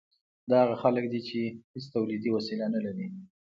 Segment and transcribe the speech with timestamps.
[0.49, 1.39] دا هغه خلک دي چې
[1.73, 3.07] هیڅ تولیدي وسیله نلري.